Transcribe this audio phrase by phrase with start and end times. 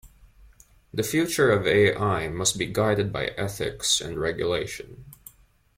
[0.91, 5.05] The future of A-I must be guided by Ethics and Regulation.